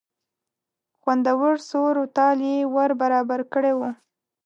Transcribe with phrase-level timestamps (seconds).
[1.01, 3.81] خوندور سور و تال یې ور برابر کړی و.